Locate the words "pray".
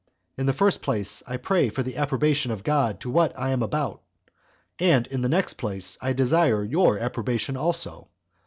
1.37-1.69